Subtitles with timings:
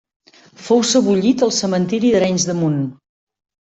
[0.67, 2.85] Fou sebollit al cementiri d'Arenys de Munt.